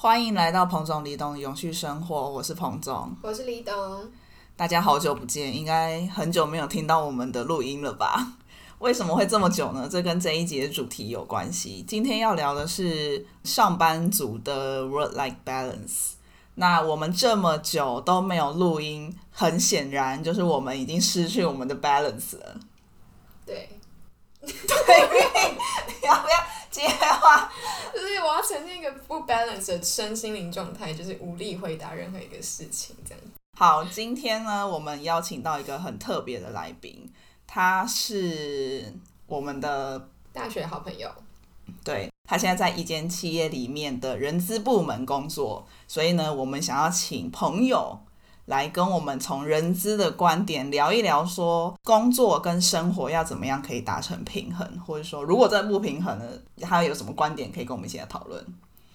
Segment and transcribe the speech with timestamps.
[0.00, 3.74] 欢迎来到彭总李董永续生活，我是彭总，我是李董。
[4.54, 8.34] 大家好久不见，应该很久没有听到我们的录音了吧？
[8.78, 9.88] 为什么会这么久呢？
[9.90, 11.84] 这跟这一节主题有关系。
[11.84, 16.12] 今天要聊的是上班族的 work-life balance。
[16.54, 22.60] 那我们这么久都没有录音，很显然就是我们已经失去我们的 balance 了。
[23.44, 23.68] 对，
[24.52, 25.08] 对，
[25.86, 26.36] 你要不要
[26.70, 27.50] 接话？
[27.92, 33.22] 就是我要呈现一个不 balance 的身心灵状态，就是无力回答任何一个事情，这样。
[33.58, 37.12] 好，今天呢，我们邀请到一个很特别的来宾。
[37.46, 38.94] 他是
[39.26, 41.10] 我们的大学好朋友，
[41.82, 47.98] 对他现在在一间企业里面的人资部门工作，所以呢，我们想要请朋友
[48.48, 56.24] 来跟我们从人资的观点聊一聊，说工作跟生活要怎么样可以达成平衡，或者说如果这不平衡呢，
[56.62, 58.42] 他有什么观点可以跟我们一起来讨论。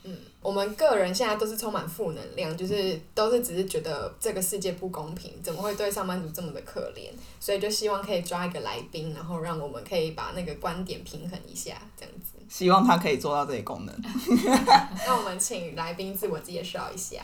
[0.05, 7.11] 嗯，我们个人现在都是充满负能量，就是都是只是觉得这个世界不公平，怎么会对上班族这么的可怜？
[7.39, 12.39] 所以就希望可以抓一个来宾，然后让我们可以把那个观点平衡一下，这样子。
[12.49, 13.95] 希望他可以做到这些功能。
[15.05, 17.21] 那我们请来宾自我介绍一下。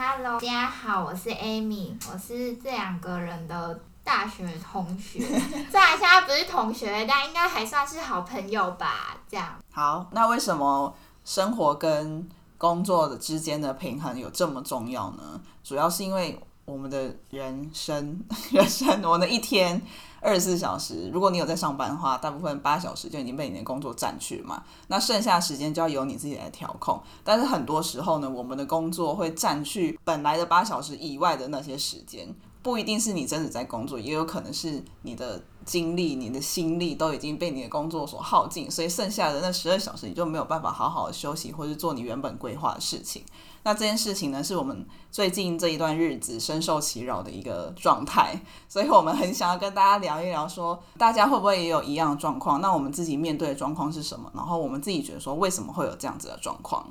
[0.00, 5.18] Hello，大家好，我是 Amy，我是这两个人的大学同学，
[5.68, 9.16] 虽然现在不是同学，但应该还算是好朋友吧？
[9.28, 9.58] 这样。
[9.72, 10.94] 好，那为什么？
[11.24, 15.40] 生活跟工作的之间的平衡有这么重要呢？
[15.64, 19.82] 主要是因为我们的人生， 人生，我的一天
[20.20, 24.62] 二十四小时，如果你有在上班的话，大部分八小时就已经被你的工作占去嘛。
[24.88, 27.00] 那剩下时间就要由你自己来调控。
[27.22, 32.28] 但是很多时候呢，我们的工作会占去本来的八小时以外的那些时间，
[32.62, 35.42] 不一定是你真的在工作，也有可能是你的。
[35.68, 43.22] 精力、你的心力都已经被你的工作所耗尽，所以剩下的那十二小时你就没有办法好好的休息，或是做你原本规划的事情。
[43.68, 48.34] 那这件事情呢，是我们最近这一段日子深受其扰的一个状态，
[48.66, 52.62] 所以我们很想要跟大家聊一聊，说大家会不会也有一样的状况？
[52.62, 54.32] 那我们自己面对的状况是什么？
[54.34, 56.82] 然后我们自己觉得说，为什么会有这样子的状况？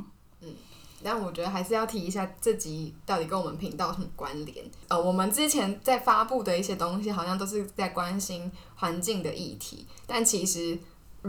[0.42, 0.50] 嗯
[1.04, 4.64] 但我觉得还是要提一下，这集到底跟我们频道什么关联？
[4.88, 10.78] 呃，我们之前在发布的一些东西，好像都是在关心环境的议题，但其实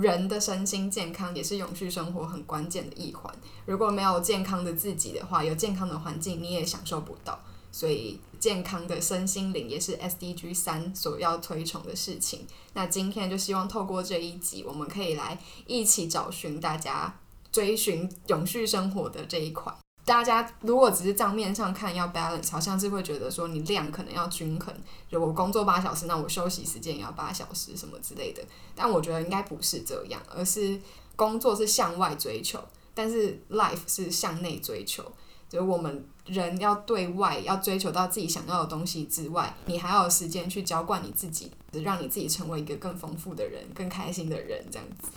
[0.00, 3.34] 人的身心健康也是永续生活很关键的一环。
[3.66, 7.38] 如果没有健康的自己的话，有健康的环境你也享受不到。
[7.70, 12.47] 所以，健康的身心灵也是 SDG 三所要推崇的事情。
[12.72, 17.15] 那今天就希望透过这一集，我们可以来一起找寻大家。
[17.50, 19.75] 追寻永续生活的这一块，
[20.09, 24.75] 大家如果只是账面上看要 balance，好像是会觉得说你量可能要均衡，
[25.07, 28.43] 就我工作八小时，那我休息时间也要八小时什么之类的。
[28.75, 30.81] 但我觉得应该不是这样，而是
[31.15, 32.59] 工作是向外追求，
[32.95, 35.05] 但是 life 是向内追求。
[35.51, 45.11] 就我们人要对外要追求到自己想要的东西之外，你还要有时间去浇灌你自己，让你自己成为一个更丰富的人、更开心的人，这样子。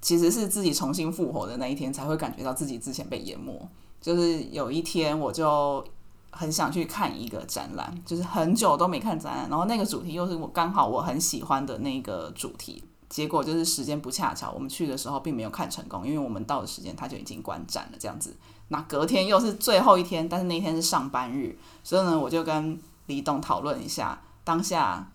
[0.00, 3.68] 其实是自己重新复活的那一天，才会感觉到自己之前被淹没。
[4.02, 5.82] 就是有一天，我就
[6.30, 12.84] 很想去看一个展览，就是很久都没看展览，然后那个主题又是我刚好我很喜欢的那个主题。
[13.08, 17.98] 结果就是时间不恰巧，我们去的时候并没有看成功，因为我们到的时间它就已经关展了。
[17.98, 18.36] 这样子，
[18.68, 25.08] 那隔天又是最后一天，但是那天是上班日，所以呢，我就跟李董讨论一下当下。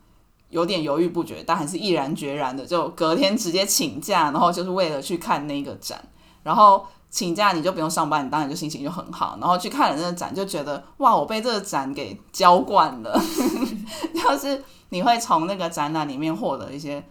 [0.49, 6.01] 有点犹豫不决，但还是毅然决然的，就隔天直接请假，然后就是为了去看那个展。
[6.41, 9.38] 然后请假你就不用上班，你当然就心情就很好。
[9.40, 13.19] 然后去看了那个展，就觉得哇，我被这个展给浇灌了。
[14.13, 17.03] 就是你会从那个展览里面获得一些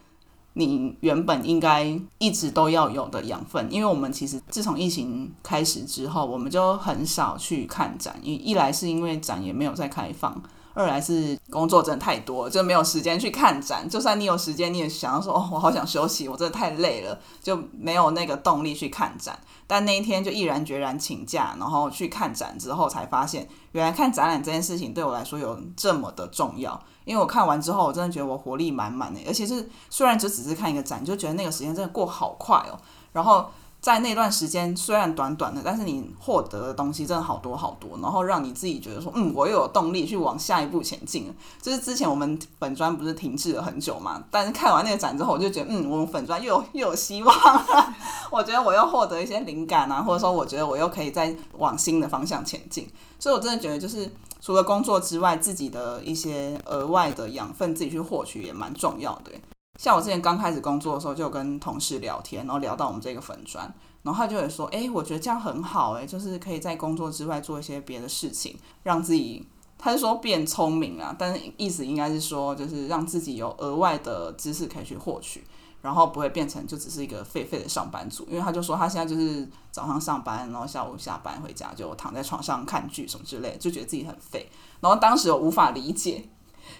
[0.52, 3.66] 你原本应该一直都要有的养分。
[3.70, 10.40] 因为我们其实自从疫情开始之后，我们就很少去看展，一一来是因为展也没有再开放。
[10.76, 13.88] 二来是工作真的太多，就没有时间去看展。
[13.88, 19.38] 就算你有时间，你也想要说哦，我好想休息，我真的太累了，就没有那个动力去看展。
[19.66, 26.78] 但那一天就毅然决然请假，然后去看展之后，才发现原来看展览这件事情对我来说有这么的重要。
[27.06, 32.78] 因为我看完之后，我真的觉得我活力满满的，而且是虽然就只是看一个展，就觉得那个时间真的过好快哦。
[33.12, 33.50] 然后。
[33.80, 41.34] 在那段时间虽然短短的，但是你获得的东西真的好多好多，然后让你自己觉得说，嗯，我又有动力去往下一步前进了。
[41.62, 47.94] 就是之前我们粉砖不是停滞了很久嘛，但是看完那个展之后，我就觉得，嗯，我们粉砖又有又有希望了。
[48.32, 52.88] 我觉得我又获得一些灵感啊，或者说我觉得我又可以再往新的方向前进。
[53.20, 59.30] 所以我真的觉得，就是除了工作之外，自己的一些额外的养分，自己去获取也蛮重要的。
[59.78, 69.46] 像我之前刚开始工作的时候，就跟同事聊天，然后聊到我们这个粉砖，然后他就会说，诶，我觉得这样很好，诶，就是可以在工作之外做一些别的事情，让自己。
[69.78, 75.44] 他是说变聪明啊，但是意思应该是说，就是让自己有额外的知识可以去获取，
[75.82, 78.26] 然后不会变成就只是一个废废的上班族。
[78.30, 84.48] 因为他就说他现在就是早上上班，然后下午下班回家就躺在床上看剧什么之类，就觉得自己很废。
[84.80, 86.26] 然后当时我无法理解，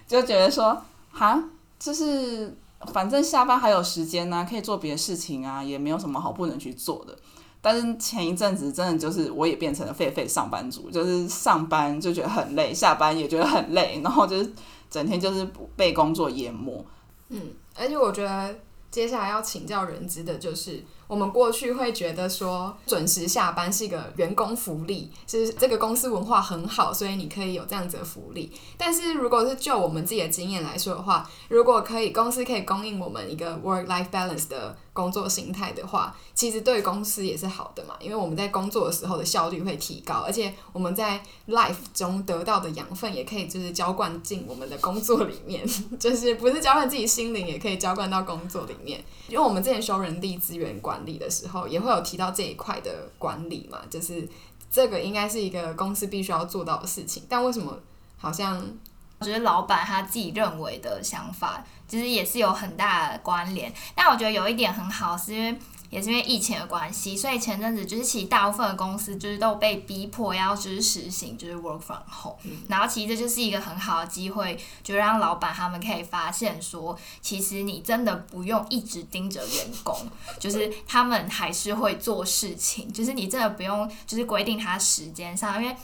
[0.07, 1.39] 就觉得说，哈，
[1.77, 2.57] 就是
[2.93, 7.17] 反正下班还有时间呢，可以做别的事情啊，也没有什么好不能去做的。
[7.61, 14.53] 但是前一阵子真的就是我也变成了废废上班族，就是上班就觉得很累，下班也觉得很累，然后就是
[14.89, 15.45] 整天就是
[15.75, 16.85] 被工作淹没。
[17.29, 17.41] 嗯，
[17.75, 18.55] 而且我觉得
[18.91, 20.83] 接下来要请教人资的就是。
[21.07, 28.51] 我们过去会觉得说准时下班是一个员工福利，是这个公司文化很好，所以你可以有这样子的福利。
[28.77, 45.65] 但是如果是就我们自己的经验来说的话，如果可以公司可以供应我们一个 work life balance 的工作形态的话，其实对公司也是好的嘛，因为我们在工作的时候的效率会提高，而且我们在 life 中得到的养分也可以就是浇灌进我们的工作里面，
[45.97, 49.01] 就是不是浇灌自己心灵，也可以浇灌到工作里面。
[49.29, 50.96] 因为我们之前修人力资源管。
[50.97, 54.27] 管理的时候也会有提到这一块的管理嘛，就是
[54.71, 57.23] 这个应该是一个公司必须要做到的事情。
[57.29, 57.77] 但为什么
[58.17, 58.59] 好像
[59.19, 63.71] 我觉得老板他自己认为的想法，其实也是有很大的关联。
[63.95, 65.59] 但我觉得有一点很好，是因为。
[65.89, 72.37] 也是因为疫情的关系，所以前阵子就是其实大部分的公司就是都被逼迫要就是实行就是 work from home，
[72.67, 79.95] 然后其实这就是一个很好的机会，就让老板他们可以发现说，其实你真的不用一直盯着员工，
[80.39, 85.75] 就是他们还是会做事情，就是你真的不用就是规定他时间上，因为。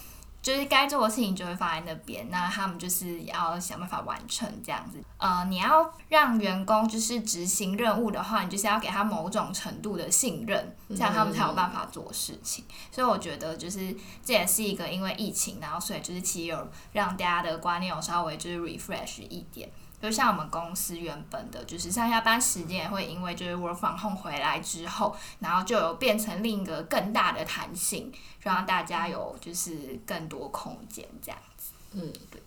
[0.44, 5.02] 就是该做的事情就会放在那边，那他们就是要想办法完成这样子。
[5.18, 12.66] 呃，你要让员工就是执行任务的话，你就是要给他某种程度的信任，这样他们才有办法做事情。
[12.92, 19.70] 所以我觉得就是这也是一个因为疫情，然后所以就是其实有让大家的观念有稍微就是 refresh 一点。
[20.04, 28.12] 就像我们公司原本的，就是上下班时间也会因为就是 work from home 回来之后，然后就有变成另一个更大的弹性，
[28.42, 31.72] 让大家有就是更多空间这样子。
[31.94, 32.44] 嗯，对。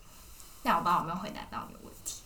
[0.65, 2.21] 那我不知道有没有回答到你的问题。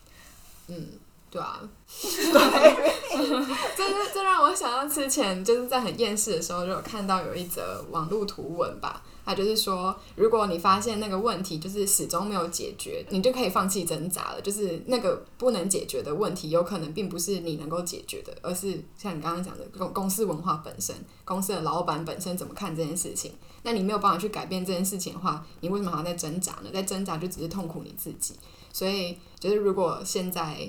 [0.66, 0.98] 嗯，
[1.30, 1.60] 对啊。
[1.86, 3.76] 对。
[3.76, 9.00] 这这这让我想到之前就是在很厌世的时候，就有看到有一则网络图文吧。
[9.30, 14.40] 他就是说，如果你发现那个问题就是始终没有解决，你就可以放弃挣扎了。
[14.40, 23.32] 就是那个不能解决的问题，有可能并不是你能够解决的，而是像你刚刚讲的公公司文化本身，公司的老板本身怎么看这件事情。
[23.62, 26.70] 那你没有办法去改变这件事情的话，你为什么还要在挣扎呢？
[26.72, 28.34] 在挣扎就只是痛苦你自己。
[28.72, 30.68] 所以，就是如果现在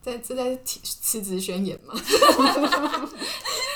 [0.00, 1.92] 在这在辞职宣言吗？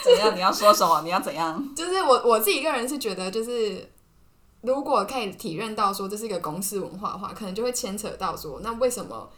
[0.07, 0.37] 怎样？
[0.37, 1.03] 你要说什么？
[1.03, 1.63] 你要怎样？
[1.77, 3.91] 就是我我自己个人是觉得，就是
[4.63, 9.29] 如果可以体认到说这是一个公司文化的话，可能就会牵扯到说，那为什么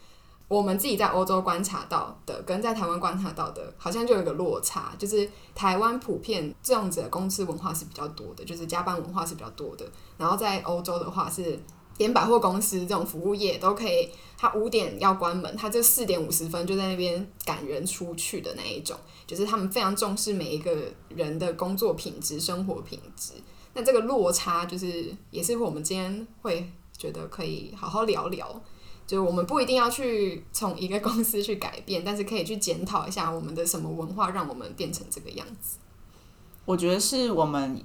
[0.47, 4.93] 我们自己在欧洲观察到的，跟在台湾观察到的，好像就有一个落差。
[4.97, 9.85] 就是台湾普遍这样子的公司文化是比较多的，就是加班文化是比较多的。
[10.17, 11.59] 然后在欧洲的话，是
[11.99, 14.09] 连百货公司这种服务业都可以，
[14.39, 18.97] 他五点要关门，他就四点五十分就在那边赶人出去的那一种。
[19.29, 20.75] 就是他们非常重视每一个
[21.09, 23.33] 人的工作品质、生活品质。
[23.75, 26.67] 那这个落差，就是也是我们今天会
[26.97, 28.59] 觉得可以好好聊聊。
[29.05, 35.77] 就是我们不一定要去从一个公司去改变，但是可以去检讨一下我们的什么文化让我们变成这个样子。
[36.65, 37.79] 我觉得是我们，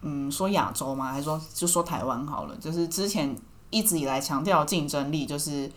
[0.00, 1.12] 嗯，说亚洲吗？
[1.12, 2.56] 还是说就说台湾好了？
[2.56, 3.36] 就是之前
[3.70, 5.70] 一直以来强调竞争力，就是。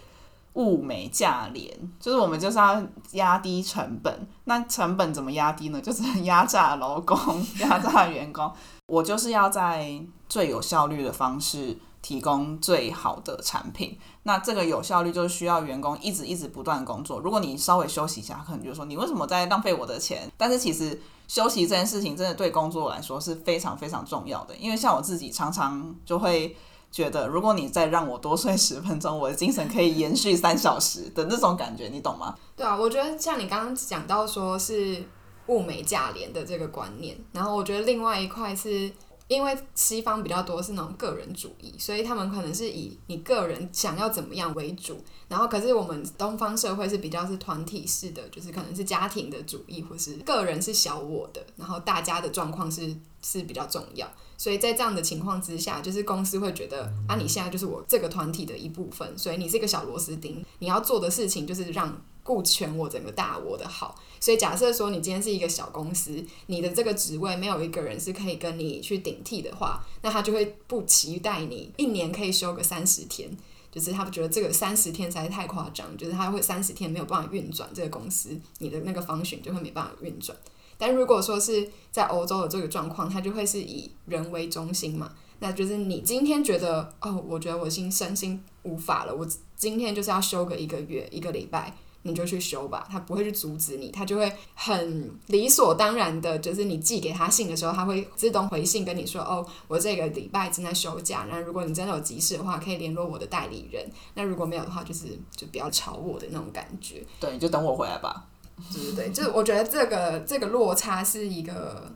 [0.56, 2.82] 物美价廉，就是我们就是要
[3.12, 4.28] 压低成本。
[4.46, 5.82] 那成本怎么压低呢？
[5.82, 7.18] 就是压榨劳工、
[7.60, 8.52] 压榨员工。
[8.88, 13.98] 我就是要在最有效率的方式提供最好的产品。
[14.24, 17.20] 那这个有效率就是需要员工一直一直不断工作。
[17.20, 20.32] 如果你稍微休息一下，可能就说你为什么在浪费我的钱？
[20.38, 24.56] 但是其实休息这件事情真的对工作来说是非常非常重要的。
[24.56, 26.56] 因为像我自己常常就会。
[26.96, 32.34] 觉得如果你再让我多睡十分钟，我的精神可以延续三小时的那种感觉，你懂吗？
[32.56, 35.04] 对啊，我觉得像你刚刚讲到说是
[35.48, 38.90] 物美价廉的这个观念，然后我觉得另外一块是
[39.28, 54.10] 因为西方比较多是那种个人主义，所以他们可能是以你个人想要怎么样为主，然后可是我们东方社会是比较是团体式的，就是可能是家庭的主义，或是个人是小我的，然后大家的状况是是比较重要。
[54.38, 63.96] 所以在这样的情况之下，就是公司会觉得啊，你现在就是我这个团体的一部分，所以你是一个小螺丝钉，你要做的事情就是让顾全我整个大我的好。
[64.20, 73.30] 所以假设说你今天是一个小公司，你的这个职位没有一个人是可以跟你去顶替的话，那他就会不期待你一年可以休个三十天。
[73.72, 80.38] 就是他们觉得这个三十天实在太夸张，就是他会三十天没有办法运转这个公司，你的那个方选就会没办法运转。
[80.78, 107.04] 但如果说是在欧洲的这个状况，它就会是以人为中心嘛，那就是你今天觉得哦，我觉得我心身心无法了，我今天就是要休个一个月一个礼拜，你就去休吧，他不会去阻止你，他就会很理所当然的，就是你寄给他信的时候，他会自动回信跟你说，哦，我这个礼拜正在休假，然后如果你真的有急事的话，可以联络我的代理人，那如果没有的话，就是就不要吵我的那种感觉。
[107.20, 108.28] 对，你就等我回来吧。
[108.74, 111.92] 对对对，就是我觉得这个这个落差是一个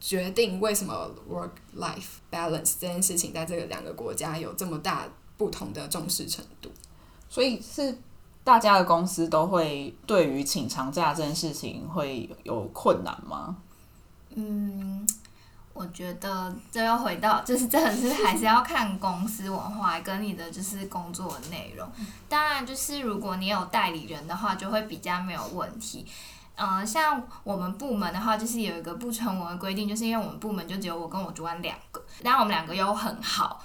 [0.00, 6.70] 决定为什么 work life balance 这件事情在这个两个国家有这么大不同的重视程度。
[7.28, 7.98] 所以是
[8.44, 13.56] 大家的公司都会对于请长假这件事情会有困难吗？
[14.38, 15.06] 嗯，
[15.76, 21.86] 我觉得这要回到，就是真的是还是要看公司文化跟你的就是工作内容。
[22.28, 26.06] 当然，就是如果你有代理人的话，就会比较没有问题。
[26.58, 33.62] 嗯、像我们部门的话，就是有一个不成文的规定，就是因为我们部门就只有我跟我主管两个，然后我们两个又很好。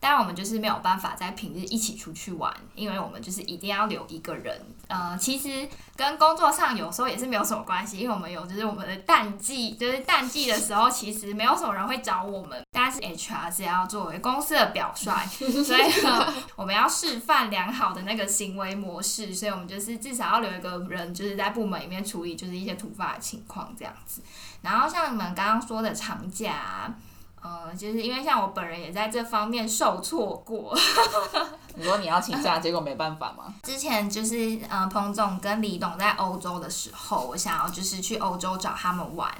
[0.00, 4.60] 当然，我们就是没有办法在平日一起出去玩，因为我们就是一定要留一个人。
[4.86, 12.62] 呃，其实跟工作上有时候也是没有什么关系，因为我们有就是我们的淡季，就是淡季的时候，其实没有什么人会找我们。
[12.70, 24.22] 但是 HR 是要作为公司的表率，所以呢，我们要示范良好的那个行为模式，所以我们就是至少要留一个人，就是在部门里面处理就是一些突发的情况这样子。
[24.62, 26.94] 然后像你们刚刚说的长假、啊。
[27.42, 30.76] 呃，就是因为像我本人也在这方面受挫过。
[31.74, 33.54] 你说你要请假，结果没办法吗？
[33.62, 39.32] 之前就是呃，彭总跟李董在欧洲的时候，我想要就是去欧洲找他们玩，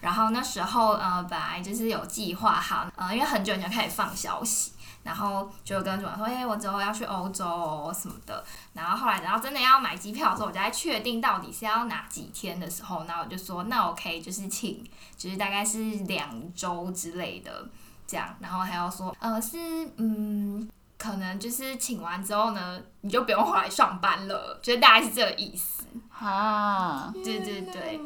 [0.00, 4.72] 然后那时候呃，本来就是有计划好，呃，因为很久以前开始放消息。
[5.02, 8.44] 然后就跟主管说，哎、我之后要去欧洲、哦、什么的。
[8.74, 14.84] 然后后来，然后真的要买机票的时候，我就在确定到底是要哪几天的时候，那我就说，那 OK，就是请，
[15.16, 17.66] 就是大概是两周之类的
[18.06, 18.36] 这样。
[18.40, 19.58] 然后还要说，呃，是
[19.96, 25.84] 嗯，可能就是请完之后呢，你就不用回来上班了，就是大概是这个意思。
[26.10, 28.00] 哈，对对对。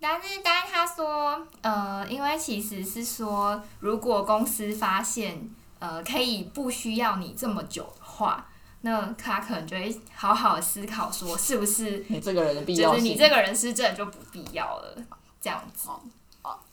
[0.00, 5.48] 但是，但是他说，呃，因为其实是说，如果公司发现，
[5.84, 8.46] 呃，可以不需要你这么久的话，
[8.80, 14.96] 那他可能就会好好思考说，是不是你这个人的必就是，你这个人是真的就不必要了，
[15.42, 15.90] 这样子。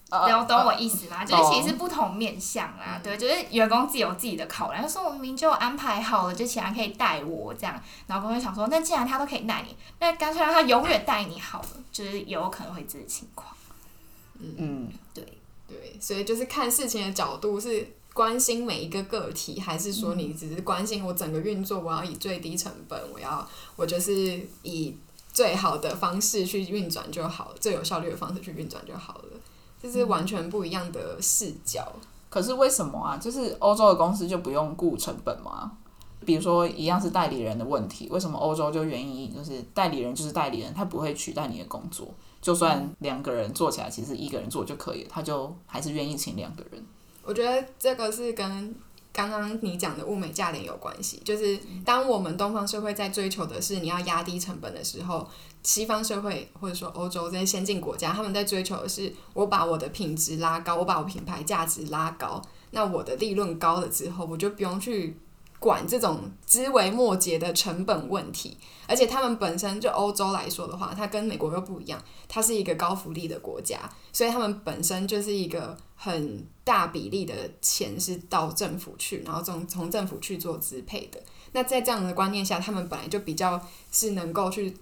[0.10, 1.26] 呃懂懂我意思吗？
[1.26, 13.54] 就是其实是不同面向啊，对，就是员工自己有自己的考量，就说我明明就安排好了，就其他人可以带我这样，然后公司想说，那既然他都可以带你，那干脆让他永远带你好了，就是有可能会这个情况，
[14.40, 15.26] 嗯，对。
[15.68, 24.96] 对，所以就是看事情的角度是关心每一个个体，还是说你只是关心我整个运作，我要以最低成本，我要我就是以
[25.32, 29.40] 最好的方式去运转就好了，最有效率的方式去运转就好了，
[29.82, 31.92] 这是完全不一样的视角。
[32.30, 33.18] 可是为什么啊？
[33.18, 35.72] 就是欧洲的公司就不用顾成本吗？
[36.26, 42.14] 比如说一样是代理人的问题，为什么欧洲就愿意就是代理人就是代理人，他不会取代你的工作？
[42.42, 46.84] 就算两个人做起来，其实一个人做就可以，他就还是愿意请两个人。
[47.24, 48.76] 我觉得这个是跟
[49.14, 51.22] 刚刚你讲的物美价廉有关系。
[51.24, 55.28] 就是当我们东方社会在追求的是你要压低成本的时候，
[55.64, 65.18] 西方社会或者说欧洲这些先进国家，他们在追求的是我把我的品质拉高，我把我品牌价值拉高，那我的利润高了之后，我就不用去。
[65.62, 73.78] 管这种枝微末节的成本问题，而且他们本身就欧洲来说的话，它跟美国又不一样，它是一个高福利的国家，
[74.12, 81.22] 所以他们本身就是一个很大比例的钱是到政府去，然后从从政府去做支配的。
[81.52, 84.76] 那在这样的观念下，他们本来就比较是能够去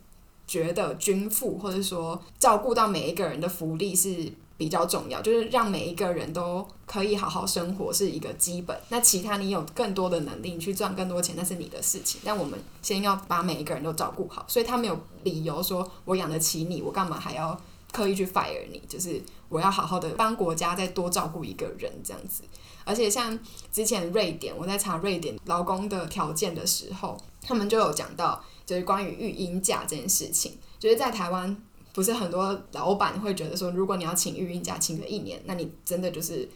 [0.47, 8.77] 觉得均富，或者说照顾到每一个人的福利是比较重要，就是让每一个人都可以好好生活是一个基本。
[8.89, 12.19] 那其他你有更多的能力，你去赚更多钱，那是你的事情。
[12.25, 17.57] 但我们先要把每一个人都照顾好，所以他没有理由说我养得起你，我干嘛还要
[17.93, 18.83] 刻意去 fire 你？
[18.85, 22.43] 就是我要好好的帮国家再多照顾一个人这样子。
[22.83, 23.39] 而且像
[23.71, 31.55] 之前瑞典，我在查瑞典劳工的条件的时候，他们就有讲到，就是关于育婴假这件事情，就是在台湾。
[31.93, 36.47] 不是很多老板会觉得说，如果你要请育婴假，请个一年，那你真的就是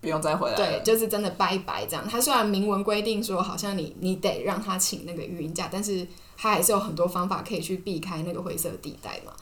[0.00, 0.56] 不用再回来。
[0.56, 2.08] 对，就是真的拜拜这样。
[2.08, 9.32] 他虽然明文规定说，好像你你得让他请那个育婴假，但是他还是有很多方法可以去避开那个灰色地带嘛。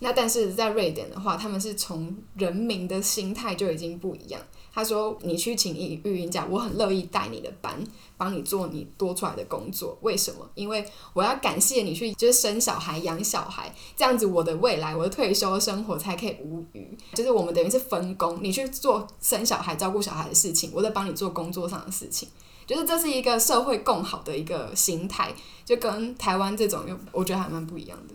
[0.00, 4.40] 那但是在瑞典的话，他们是从人民的心态就已经不一样。
[4.72, 7.82] 他说：“你去请育育婴假，我很乐意带你的班，
[8.16, 9.98] 帮你做你多出来的工作。
[10.02, 10.48] 为什么？
[10.54, 16.96] 因为我要感谢你去，就是生小孩、养小孩，这样子我的未来、我的退休生活才可以无余。
[17.14, 22.28] 就是我们等于是分工，你去做生小孩、照顾小孩的事情，我在帮你做工作上的事情。
[22.66, 25.34] 就是这是一个社会共好的一个心态，
[25.64, 28.14] 就跟台湾这种又我觉得还蛮不一样的。”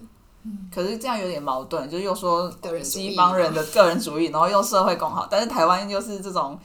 [0.73, 2.51] 可是这样有点矛盾，就是又说
[2.83, 6.59] 西方人的个人主义，然后又社会公好，但是台湾又是这种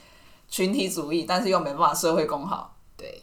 [0.48, 2.76] 群体主义，但是又没办法社会公好。
[2.96, 3.22] 对，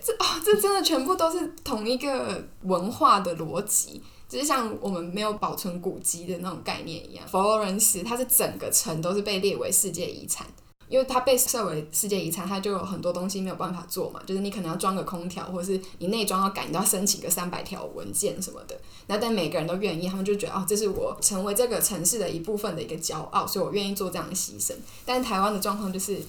[0.00, 7.26] 这哦，这真的全部都是同一个文化的逻辑，就是像我们没有保存古迹的那种概念一样。
[7.26, 10.46] 佛罗伦斯它是整个城都是被列为世界遗产。
[10.88, 18.78] 因为它被设为世界遗产，它就有很多东西没有办法做嘛，就是你可能要装个空调，或者是你内装要改，你都要申请个三百条文件什么的。
[19.06, 24.74] 那但每个人都愿意，他们就觉得哦，这是我成为这个城市的一部分的一个骄傲，所以我愿意做这样的牺牲。
[25.04, 26.20] 但台湾的状况就是。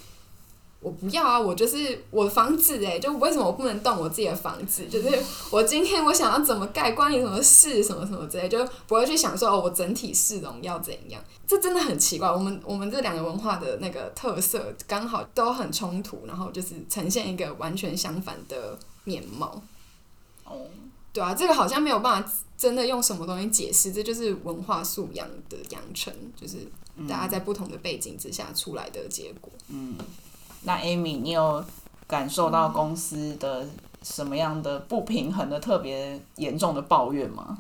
[0.86, 1.40] 我不要啊！
[1.40, 4.86] 我就是我的房子哎，就为什么我不能动我自己的房子？
[4.86, 7.84] 就是我今天我想要怎么盖，关你什么事？
[7.84, 11.20] 什么什么之类，就不会去想说哦，我整体市容要怎样？
[11.48, 12.30] 这真的很奇怪。
[12.30, 19.60] 我们我们这两个文化的那个特色刚好都很冲突，然后就是呈现一个完全相反的面貌。
[20.44, 20.68] 哦，
[21.12, 26.58] 对啊，这个好像没有办法真的用什么东西解释，这就是文化素养的养成，就是
[27.10, 29.52] 大家在不同的背景之下出来的结果。
[29.70, 29.96] 嗯。
[30.66, 31.64] 那 Amy，你有
[32.08, 33.66] 感受到公司的
[34.02, 37.58] 什么样的不平衡的特别严重的抱怨吗？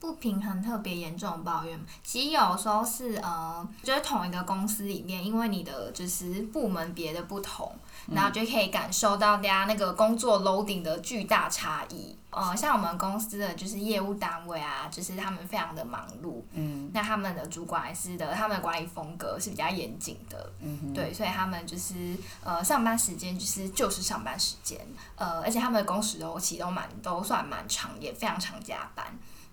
[0.00, 7.74] 不平衡特别严重的抱怨，其实有时候是呃，就是同一个公司里面，因为你的就是部门别的不同，
[8.06, 12.16] 然后就可以感受到大家那个工作 loading 的巨大差异。
[12.30, 24.78] 呃，像我们公司的就是业务单位啊，就是他们非常的忙碌，嗯，那他们的主管是的，他们的管理风格是比较严谨的，嗯对，所以他们就是呃上班时间就是就是上班时间，
[25.16, 29.06] 呃，而且他们的工时周期都蛮都算蛮长，也非常常加班。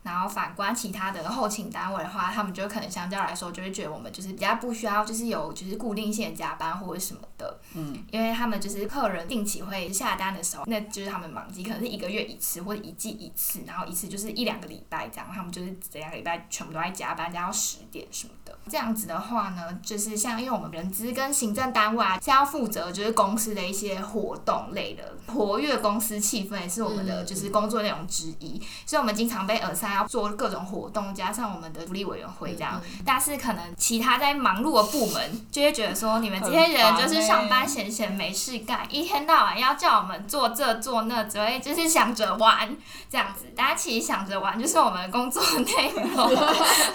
[0.05, 7.59] 然后反观其他的后勤单位的话，他们就可能相较来说，就会觉得我们就是比较不需要，就是有就是固定性的加班或者什么的。
[7.73, 18.55] 嗯，因为他们就是客人定期会下单的时候，那就是他们忙季，可能是一个月一次或者一季一次，然后一次就是一两个礼拜这样，他们就是这两个礼拜全部都在加班，加到十点什么的。
[18.69, 29.94] 这样子的话呢，就是像因为我们人资跟行政单位啊，是要负责就是公司的一些活动类的，活跃公司气氛也是我们的就是工作内容之一，所以我们经常被耳塞。
[29.95, 42.75] 要做各种活动，加上我们的福利委员会这样，但是可能其他在忙碌的部门就会觉得说，你们这些人就是上班闲闲没事干，一天到晚要叫我们做这做那，只会就是想着玩
[43.09, 43.45] 这样子。
[43.55, 46.37] 大家其实想着玩就是我们工作内容，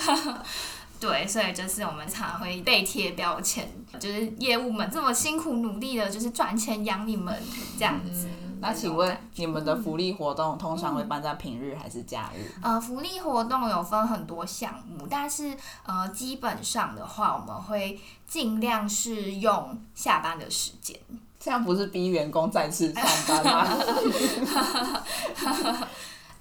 [1.00, 3.66] 对，所以就是我们常会被贴标签，
[3.98, 7.34] 就是业务们这么辛苦努力的，就是赚钱养你们
[7.78, 8.28] 这样子。
[8.60, 12.50] 那请问你们的福利活动通常会办在平日还是假日？
[12.62, 20.96] 呃，福利活动有分很多项目，但是呃，基本上的话，我们会尽量是用下班的时间。
[21.38, 23.66] 这样不是逼员工再次上班吗？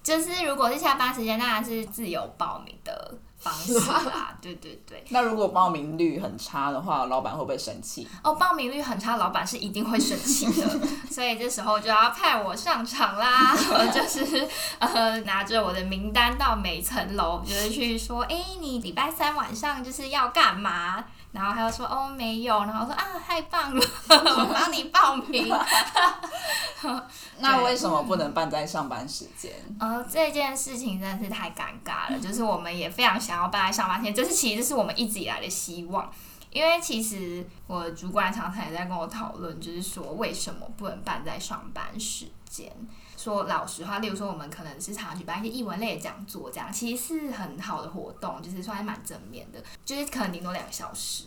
[0.04, 3.18] 就是如果是下班时间，当然是自由报名的。
[3.40, 5.04] 方式啦，对对对。
[5.10, 8.08] 那如果报名率很差的话，老板会不会生气？
[8.24, 10.70] 哦，报名率很差，老板是一定会生气的。
[11.10, 14.48] 所以这时候就要派我上场啦，我 就是
[14.80, 21.06] 呃拿着我的名单到每层楼，就是去说，哎，你礼拜三晚上就是要干嘛？
[21.32, 25.48] 然后他又说哦没有，然后说啊太棒了， 我帮你报名。
[27.40, 29.52] 那为什么不能办在上班时间？
[29.80, 32.20] 呃，这件事情真的是太尴尬了。
[32.20, 36.12] 就是我们也非常想要办在上班时间，这是其实是我们一直以来的希望。
[36.52, 42.72] 因为其实我主管常常也在跟我讨论，就是说为什么不能办在上班时间。
[43.22, 51.26] 说老实话，例如说我们可能是常举办一些译文类的讲座，这样其实是很好的活动，就是算蛮正面的，就是可能顶多两个小时，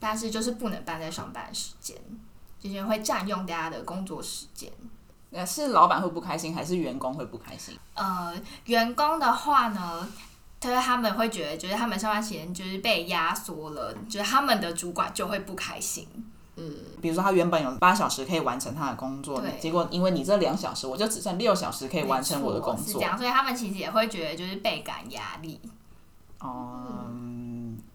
[0.00, 1.96] 但是就是不能办在上班时间，
[2.58, 4.68] 就是会占用大家的工作时间。
[5.30, 7.78] 呃是老板会不开心，还是员工会不开心？
[7.94, 10.08] 呃，员工的话呢，
[10.58, 16.08] 就是他们会觉得，就是他们上班时间就是被压缩了，就是他们的主管就会不开心。
[16.58, 25.60] 嗯，比如说他原本有八小时可以完成他的工作，结果因为你这两小时，我就只剩六小时可以完成我的工作，是这样，所以他们其实也会觉得就是倍感压力。
[26.40, 27.06] 哦，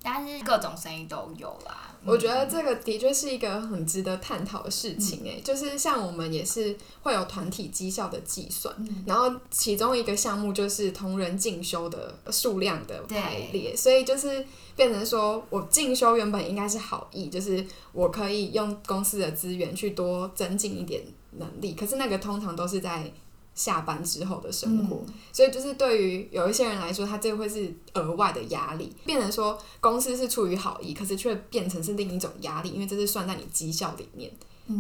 [0.02, 1.93] 但是各种声音都有啦。
[2.06, 21.02] 我觉得这个的确是一个很值得探讨的事情诶、就是像我们也是会有团体绩效的计算，然后其中一个项目就是同仁进修的数量的排列，所以就是变成说我进修原本应该是好意，就是我可以用公司的资源去多增进一点
[21.38, 23.12] 能力，可是那个通常都是在
[23.56, 34.32] 下班之后的生活，所以就是对于有一些人来说，他这会是额外的压力，变成说公司是出于好意，可是却变成是另一种压力，因为这是算在你绩效里面，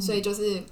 [0.01, 0.63] 所以就是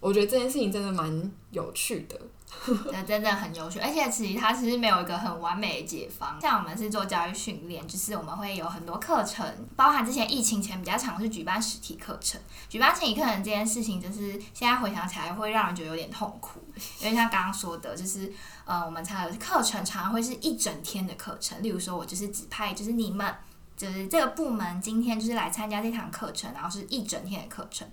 [0.00, 2.18] 我觉得这件事情真的蛮有趣的。
[2.92, 6.38] 那真的很优秀，而且其实它其实没有一个很完美的解方。
[6.40, 12.40] 像我们是做教育训练，就是我们会有很多课程，包含之前疫情前比较常是举办实体课程。
[12.68, 16.62] 举办实体课程这件事情，就是现在回想起来会让人觉得有点痛苦，
[17.00, 18.30] 因为像刚刚说的，就是
[18.64, 23.34] 呃，我们才有课程常常会是一整天的课程，例如说我就是指派就是你们
[23.76, 27.88] 就是这个部门今天就是来参加这堂课程，然后是一整天的课程。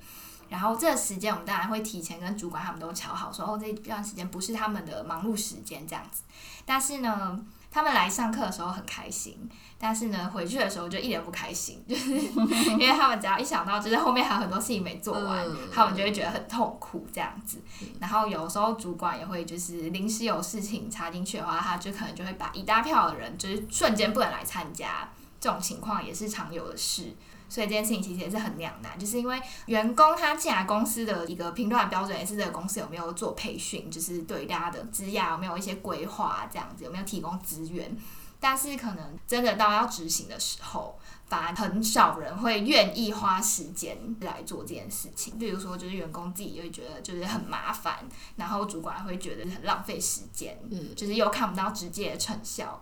[0.50, 6.24] 然后这个时间，我们当然会提前跟主管他们都瞧好，说哦这段时间不是他们的忙碌时间这样子。
[6.66, 7.40] 但是呢，
[7.72, 12.12] 他们来上课的时候很开心，但是呢回去的时候就一点不开心，就是
[12.72, 17.62] 因为他们只要一想到就是后面还有很多事情没做完，嗯他们就会觉得很痛苦这样子。
[18.00, 27.16] 然后有时候主管也会就是临时有事情插进去的话，他就可能就会把一大票的人就是瞬间不能来参加，这种情况也是常有的事。
[27.50, 37.98] 所以这件事情其实也是很两难，就是因为员工他进来公司的一个评断标准，也是这个公司有没有做培训，就是对大家的职涯有没有一些规划，这样子有没有提供资源。
[38.40, 45.40] 但是可能真的到要执行的时候，反而很少人会愿意花时间来做这件事情。
[45.40, 52.80] 比如说，就是员工自己会觉得就是很麻烦，然后主管会觉得很浪费时间，嗯就是又看不到直接的成效。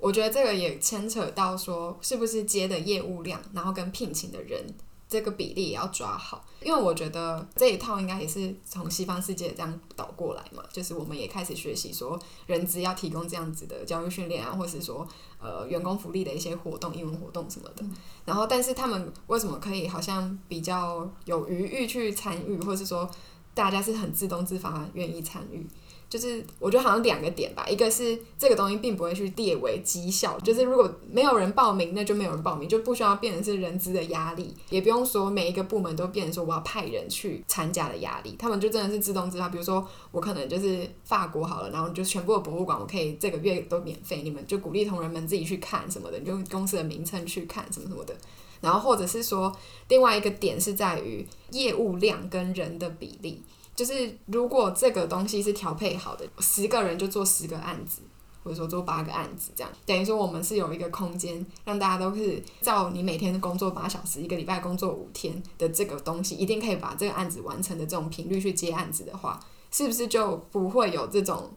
[0.00, 4.64] 我觉得这个也牵扯到说，是不是接的业务量，然后跟聘请的人
[5.06, 6.44] 这个比例也要抓好。
[6.62, 15.06] 因为我觉得这一套应该也是从西方世界这样倒过来嘛，就是我们也开始学习说，人资要提供这样子的教育训练啊，或是说
[15.38, 17.84] 呃员工福利的一些活动、英文活动什么的。
[18.24, 23.10] 然后，但是他们为什么可以好像比较有余裕去参与，或是说
[23.54, 25.66] 大家是很自动自发愿意参与？
[26.10, 39.48] 就是我觉得好像两个点吧，一个是这个东西并不会去列为绩效，就是如果没有人报名，那就没有人报名，就不需要变成是人资的压力，也不用说每一个部门都变成说我要派人去参加的压力，他们就真的是自动自发。
[39.48, 48.12] 比如说我可能就是法国好了，然后就全部的博物馆我可以这个月都免费，你们就鼓励同仁们自己去看什么的，你就用公司的名称去看什么什么的。
[48.60, 49.56] 然后或者是说
[49.88, 53.40] 另外一个点是在于业务量跟人的比例。
[53.80, 58.02] 就是如果这个东西是调配好的，十个人就做十个案子，
[58.44, 69.40] 或者说做八个案子，这样等于说我们是有一个空间，让大家都是照你每天工作八小时，一个礼拜工作五天的这个东西，一定可以把这个案子完成的这种频率去接案子的话，
[69.70, 71.50] 是不是就不会有这种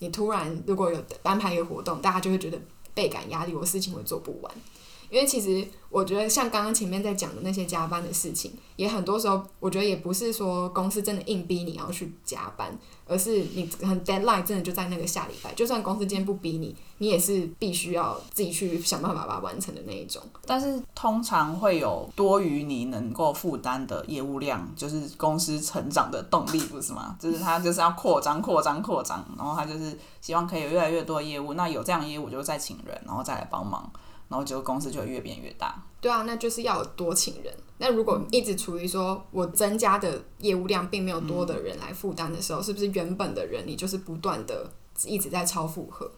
[0.00, 2.60] 你突然如果有安排一个活动，大家就会觉得
[2.92, 4.54] 倍感压力，我事情会做不完。
[5.10, 12.72] 因为其实我觉得，像刚刚前面在讲的那些加班的事情，也很多时候，我觉得也不是说公司真的硬逼你要去加班，
[13.06, 20.22] 而是你很 deadline 真的就在那个下礼拜，就算公司今天不逼你，你也是必须要自己去想办法把它完成的那一种。
[20.46, 27.16] 但是通常会有多于你能够负担的业务量，就是公司成长的动力，不是吗？
[27.18, 31.54] 就是他就是要扩张、扩张、扩张，然后他就是希望可以有越来越多业务。
[31.54, 33.90] 那有这样业务，就再请人，然后再来帮忙，
[34.30, 35.82] 然后结果公司就会越变越大。
[36.00, 37.52] 对啊，那就是要有多请人。
[37.76, 44.70] 那如果一直处于说我增加的业务量并没有多的人来负担的时候，是不是原本的人你就是不断的
[45.04, 46.10] 一直在超负荷？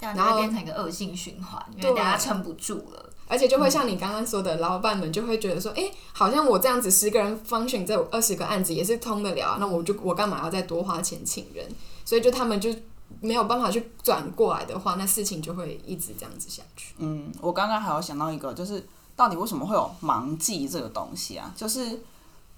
[0.00, 3.10] 这样就会变成一个恶性循环，因为对大家撑不住了。
[3.26, 11.66] 而且就会像你刚刚说的，老板们就会觉得说，哎、好像我这样子十个人 function 这二十个案子也是通得了啊，那我就我干嘛要再多花钱请人？
[12.04, 12.74] 所以就他们就
[13.20, 16.94] 没有办法去转过来的话，那事情就会一直这样子下去。
[16.98, 21.52] 嗯，我刚刚还有想到一个，就是到底为什么会有忙季这个东西啊？
[21.56, 22.02] 就是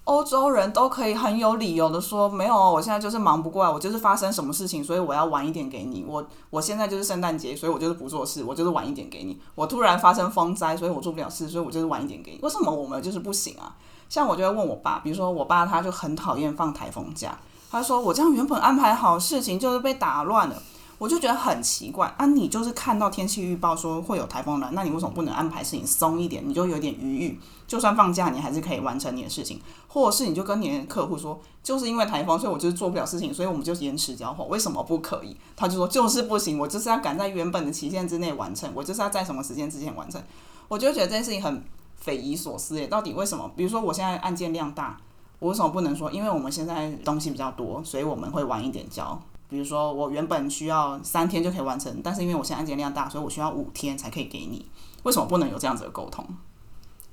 [0.03, 6.05] 欧洲人都可以很有理由的说，没有哦，我现在就是忙不过来，我就是发生什么事情，所以我要晚一点给你。
[6.07, 9.37] 我我现在就是圣诞节，所以我就是不做事，我就是晚一点给你。
[9.53, 12.39] 我突然发生风灾，所以我做不了事，所以我就是晚一点给你。
[12.41, 13.75] 为什么我们就是不行啊？
[14.07, 17.37] 像我就会问我爸，比如说我爸他就很讨厌放台风假，
[17.69, 20.61] 他说我这样原本安排好事情就是被打乱了。
[20.99, 22.25] 我就觉得很奇怪啊！
[22.25, 26.41] 你就是看到天气预报说会有台风来，那你为什么不能安排事情松一点？
[26.43, 34.45] 你就有点余裕，就算放假你还是可以完成你的事情，或者是你就跟你的客户说，就是因为台风，所以我就是做不了事情，所以我们就延迟交货。
[34.45, 35.37] 为什么不可以？
[35.55, 40.19] 他就说就是不行，我就是要赶在原本的期限之内完成，我就是要在什么时间之前完成。
[40.67, 41.63] 我就觉得这件事情很
[41.95, 43.51] 匪夷所思耶，到底为什么？
[43.55, 44.97] 比如说我现在案件量大，
[45.39, 49.19] 我为什么不能说，因为我们现在东西比较多，所以我们会晚一点交。
[49.49, 54.65] 比如说我原本需要三天就可以完成，但是因为我现在案件量大，所以我需要五天才可以给你。
[55.03, 56.25] 为什么不能有这样子的沟通？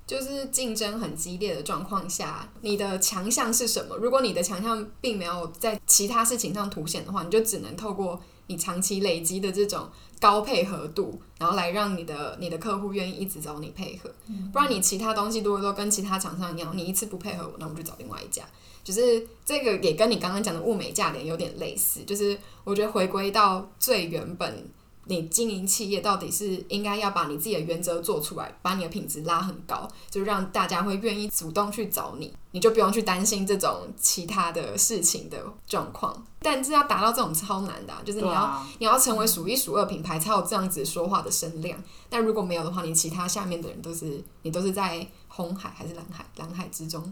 [0.06, 3.96] 就是竞争很激烈的状况下，你的强项是什么？
[3.96, 9.88] 如果你的强项并没有在其他事情上凸显的话，你就只能透过你长期累积的这种
[10.24, 14.10] 高配合度，然后来让你的你的客户愿意一直找你配合。
[14.50, 18.42] 不然你其他东西多都跟其他厂商一样，你一次不配合我，那我们就找另外一家。
[18.82, 24.66] 就是这个也跟你刚刚讲的物美价廉有点类似，就是我觉得回归到最原本。
[25.06, 36.24] 你经营企业到底是应该要把你自己的原则做出来，把你的品质拉很高，就让大家会愿意主动去找你，你就不用去担心这种其他的事情的状况。
[36.40, 41.78] 但是要达到这种超难的，就是你要你要成为数一数二品牌才有这样子说话的声量。
[42.08, 46.24] 但如果没有的话，你其他下面的人都是你都是在红海还是蓝海？
[46.36, 47.02] 蓝海之中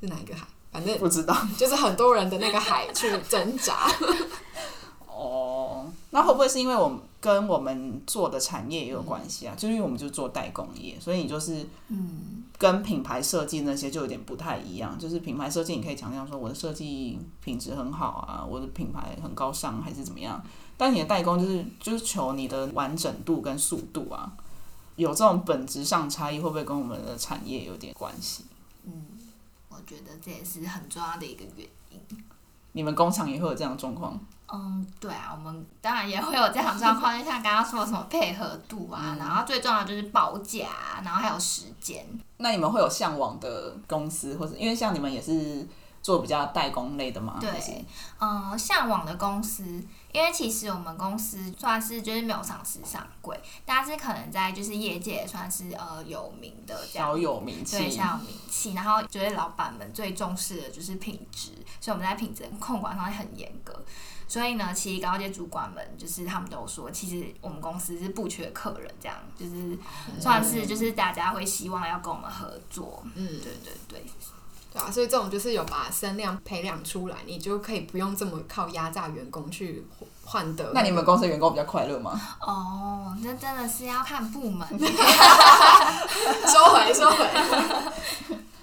[0.00, 0.46] 是哪一个海？
[0.70, 3.90] 反正不知道，就是很多人的那个海去挣扎。
[6.18, 9.54] 哦，那会不会是因为我们跟我们做的产业也有关系啊？
[9.56, 14.98] 就是因为我们就做代工业，所以你就是嗯，跟品牌设计那些就有点不太一样。
[14.98, 20.42] 就是品牌设计，你可以强调说我的设计品质很好啊，我的品牌很高尚还是怎么样？
[20.76, 24.32] 但你的代工就是就是求你的完整度跟速度啊，
[24.96, 28.44] 有这种本质上差异，会不会跟我们的产业有点关系？
[28.84, 29.06] 嗯，
[29.68, 32.00] 我觉得这也是很重要的一个原因。
[32.72, 34.20] 你们工厂也会有这样的状况？
[34.50, 40.68] 嗯，对啊，我们当然也会有这样状况，就像刚刚说的什么配合度啊，然后最重要的就是报价，
[41.04, 42.06] 然后还有时间。
[42.38, 45.68] 那你们会有向往的公司，或者因为像你们也是
[46.00, 47.36] 做比较代工类的吗？
[47.40, 47.84] 对，
[48.20, 49.64] 嗯，向往的公司，
[50.12, 58.72] 因为其实我们公司算是就是没有上市上柜，但是可能在就是业界也算是呃有名的，小有名气，对，小有名气。
[58.72, 63.84] 然后觉得老板们最重视的就是品质，所以我们在品质控管上很严格。
[64.28, 69.78] 所以呢，其实高阶主管们就是他们都说，其实我们公司是不缺客人，这样就是
[70.20, 73.02] 算是就是大家会希望要跟我们合作。
[73.14, 74.04] 嗯，对对对，
[74.70, 79.82] 对啊，所以这种就是有把声量培养出来，你就可以不用这么靠压榨员工去
[80.26, 80.72] 换得。
[80.74, 82.20] 那你们公司员工比较快乐吗？
[82.40, 84.68] 哦，那真的是要看部门。
[86.46, 87.26] 收回，收回。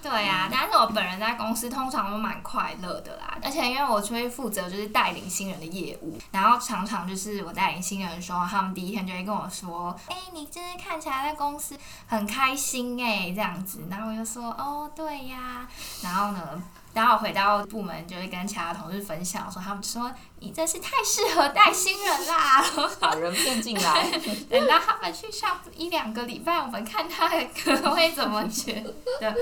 [0.08, 15.66] 对呀，但是我本人在公司通常都蛮快乐的啦，而且因为我会负责就是带领新人的业务，然后常常就是我带领新人的时候，他们第一天就会跟我说：“哎，你真的看起来在公司很开心哎，这样子。”然后我就说：“哦，对呀。”
[16.02, 22.64] 然后呢，然后回到部门就会跟其他同事分享说：“他们说你真是太适合带新人啦，
[23.00, 24.08] 把人骗进来。
[24.48, 28.84] 等到他们去上一两个礼拜，我们看他的歌会怎么觉
[29.20, 29.34] 得。”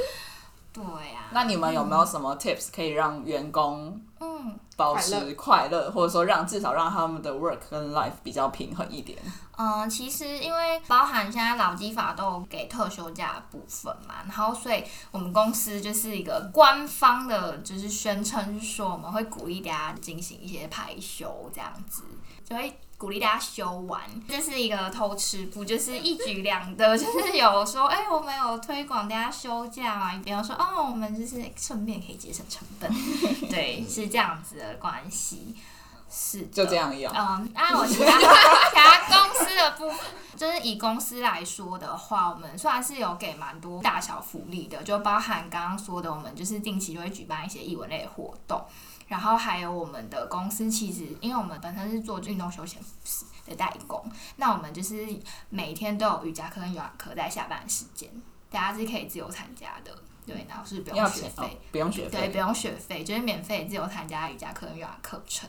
[0.75, 9.17] 对呀，那你们有没有什么 tips 可以让员工嗯保持快乐，或者说让至少让他们的 work 跟 life 比较平衡一点？
[9.57, 14.83] 嗯，其实因为包含现在劳基法都有给特休假的部分嘛，然后所以
[15.13, 22.03] 我们公司就是一个官方的，就是宣称说我们会鼓励大家进行一些排休这样子，
[22.45, 22.81] 就会。
[23.05, 30.19] 鼓励大家休完，这是一个偷吃不就是一举两得， 就是有说，哎，我们有推广大家休假嘛？
[30.25, 32.91] 比方说，哦，我们就是顺便可以节省成本，
[33.51, 35.55] 对，是这样子的关系，
[36.11, 37.13] 是就这样用。
[37.15, 38.25] 嗯，那我其他其
[38.75, 39.99] 他公司的部分，
[40.35, 48.65] 就是以公司来说的话，我们虽然是有给蛮多大小福利的，就包含刚刚说的，我们就是定期就会举办一些艺文类活动。
[49.07, 54.05] 然后还有我们的公司，其实因为我们本身是做运动休闲服饰的代工，
[54.37, 55.07] 那我们就是
[55.51, 58.11] 每天都有瑜伽课跟游泳课在下班时间，
[58.51, 59.95] 大家是可以自由参加的，
[60.27, 65.49] 对，然后是不用学费，不用学费，对，不用学费，就是免费自由参加瑜伽课跟游泳课程，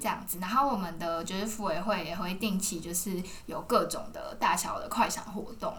[0.00, 0.38] 这样子。
[0.40, 5.72] 然后我们的就是妇委会也会定期就是有各种的大小的快闪活动，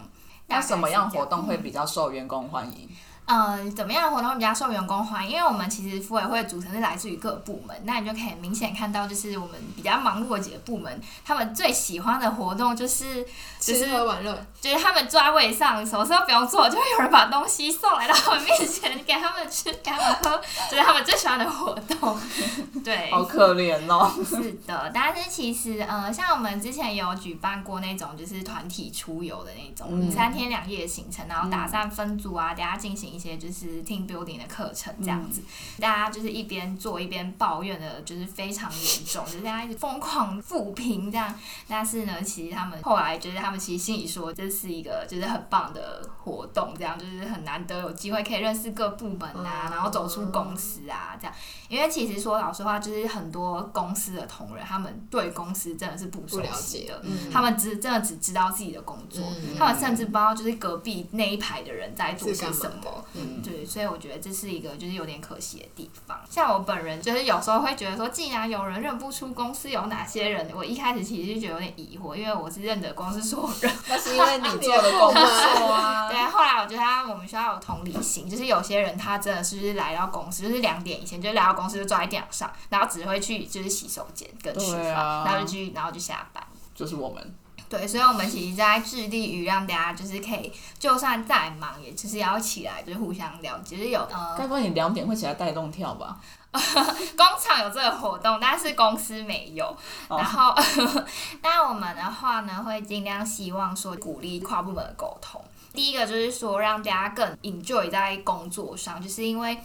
[0.47, 2.89] 那什么样活动会比较受员工欢迎？
[3.31, 5.31] 呃，怎么样的活动会比较受员工欢迎？
[5.31, 13.25] 因为我们其实妇委会组成是来自于各部门，那你就可以明显看到，就是我们比较忙碌的几个部门，他们最喜欢的活动就是
[13.57, 22.19] 吃喝玩乐，就是他们坐在位上，什么事都不用做，就会有人把东西送来到我们面前，给他们吃，给他们喝，就是他们最喜欢的活动。
[22.83, 24.11] 对，好可怜哦。
[24.27, 33.20] 是的，但是其实呃，像我们之前有举办过那种就是团体出游的那种三天两夜的行程，然后打算分组啊，等下进行一。
[33.21, 35.41] 些就是 team building 的课程这样子，
[35.79, 41.33] 大家就是一边做一边抱怨的，就是非常严重，就是大家一直疯狂复评这样。
[41.67, 51.35] 但是呢，其实他们后来就是他们其实心里说这是一个就是很棒的活动，这样就是很难得有机会可以认识各部门啊，然后走出公司啊这样。
[51.69, 59.23] 因为其实说老实话，就是很多公司的同仁，他们对公司真的是不熟悉的，他们只真的只知道自己的工作，
[59.57, 63.00] 他们甚至不知道就是隔壁那一排的人在做些什么。
[63.43, 66.19] 对，所以我觉得这是一个就是有点可惜的地方。
[66.29, 75.21] 像我本人就是有时候会觉得说，既然有人认不出公司有哪些人，我一开始其实就觉得有点疑惑，因为我是认得公司所有人， 那是因为你做的工作
[75.73, 76.09] 啊。
[76.09, 86.43] 对，后来我觉得他我们学校有同理心，就是有些人他真的是来到公司，就是两点以前就来到公司就坐在电脑上，然后只会去就是洗手间跟吃饭，然后就去然后就下班。
[86.73, 87.35] 就是我们。
[87.71, 93.77] 对，所以我们其实在致力于让大家就是可以，就算再忙，也就是要起来，就是互相了解。
[93.77, 96.17] 就是有呃，该不会你两点会起来带动跳吧？
[96.51, 99.73] 工厂有这个活动，但是公司没有。
[100.09, 100.53] 然后，
[101.41, 105.41] 那我们的话呢，会尽量希望说鼓励跨部门的沟通。
[105.73, 109.57] 第一个就是说，让大家更 enjoy 在工作上，就是因为。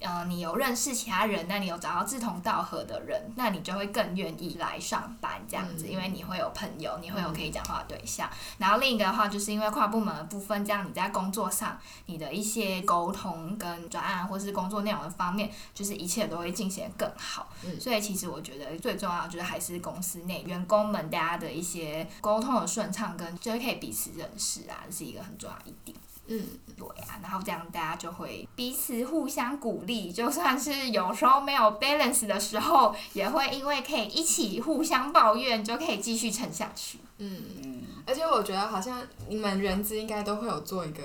[0.00, 8.28] 嗯，你有认识其他人，那你有找到志同道合的人，那你就会更愿意来上班这样子，因为你会有朋友，你会有可以讲话的对象。
[8.58, 17.48] 然后另一个的话，就是因为跨部门的部分，这样你在工作上，你的一些沟通跟转案或是工作内容的方面，就是一切都会进行更好。
[17.78, 25.96] 所以其实我觉得最重要就是还是公司内员工们大家的一些沟通的顺畅，跟就是可以彼此认识啊，这是一个很重要一点。
[26.32, 36.98] 嗯，对啊，然后这样大家就会彼此互相鼓励，就算是有时候没有 balance 的时候，也会因为可以一起互相抱怨，就可以继续撑下去。
[37.18, 41.02] 嗯嗯，而且我觉得好像你们人资应该都会有做一个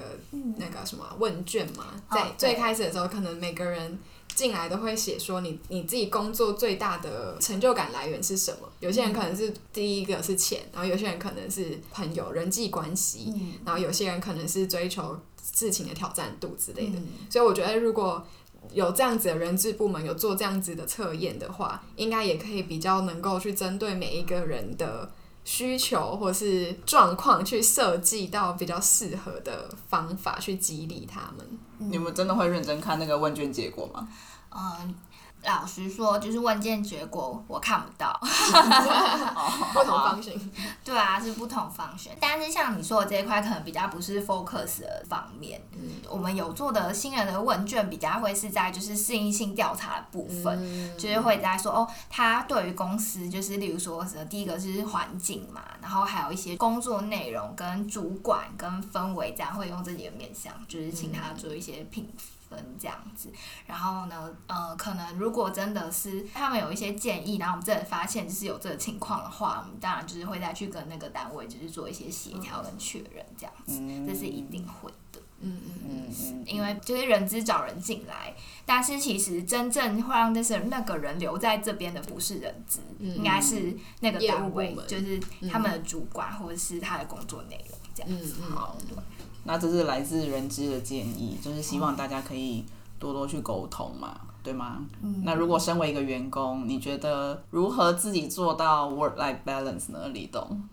[0.57, 3.99] 那个什么问卷嘛，在最开始的时候，可能每个人。
[4.35, 8.69] 进来都会写说你你自己工作最大的成就感来源是什么？
[8.81, 13.33] 有些人可能是第一个是钱，然后有些人可能是朋友人际关系，
[13.65, 15.17] 然后有些人可能是追求
[15.53, 16.97] 事情的挑战度之类的。
[17.29, 18.23] 所以我觉得如果
[18.73, 25.09] 有这样子的人质部门有做这样子的测验的话，应该也可以比较能够去针对每一个人的
[25.43, 31.47] 需求或是状况去设计到比较适合的方法去激励他们。
[31.77, 34.07] 你们真的会认真看那个问卷结果吗？
[34.49, 34.95] 嗯，
[35.43, 38.19] 老实说，就是问卷结果我看不到，
[39.75, 40.33] 不同方向。
[40.83, 42.13] 对啊，是不同方向。
[42.19, 45.61] 但是像你说的这一块，可能比较不是 focus 的方面。
[45.73, 62.05] 嗯，我们有做的新人的问卷，比较会是在就是适应性调查的部分，就是会在说哦，他对于公司，就是例如说，第一个是环境嘛，然后还有一些工作内容跟主管跟氛围，这样会用自己的面向，就是请他做一些评。
[62.05, 62.34] 分
[62.79, 63.31] 这样子，
[63.65, 75.21] 然后呢，呃，可能如果真的是他们有一些建议，然后我们真的发现就是有这个情况的话，我们当然就是会再去跟那个单位就是做一些协调跟确认这样子，这是一定会的。
[75.41, 76.05] 嗯嗯嗯。
[76.07, 78.33] 嗯，因为就是人资找人进来，
[78.65, 85.19] 但是其实真正会让那些那个人留在这边的不是人资，应该是那个单位，就是
[85.51, 88.35] 他们的主管或者是他的工作内容这样子。
[88.49, 88.95] 好，对。
[89.45, 92.65] 那这是来自人资的建议，就是希望大家可以
[92.99, 94.83] 多多去沟通嘛，对吗？
[95.23, 100.07] 那如果身为一个员工，你觉得如何自己做到 work-life balance 呢？
[100.09, 100.67] 李董，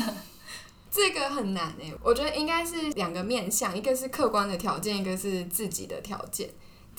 [0.90, 6.50] 这个很难诶，我觉得应该是两个面向，一个是客观的条件，一个是自己的条件。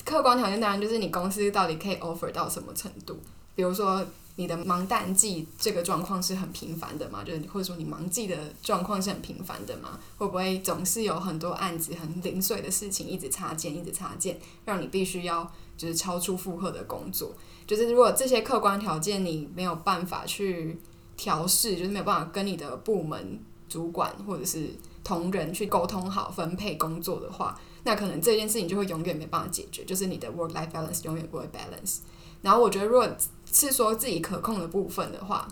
[0.06, 3.20] 客观条件当然就是你公司到底可以 offer 到什么程度，
[3.56, 4.06] 比如说。
[4.36, 7.24] 你的忙淡季这个状况是很频繁的嘛？
[7.24, 10.00] 就是或者说你忙季的状况是很频繁的嘛？
[10.18, 17.32] 会不会总是有很多案子很零碎的事情一直插件，一直插件，让你必须要就是超出负荷的工作？
[17.68, 20.80] 就是如果这些客观条件你没有办法去
[21.16, 24.72] 调试，就是没有办法跟你的部门主管或者是
[25.04, 32.00] 同仁去沟通好分配工作的话，那可能这件事情就会永远没办法解决，就是你的 work life balance 永远不会 balance。
[32.42, 33.08] 然后我觉得如果
[33.54, 35.48] 是说自己可控的部分的话，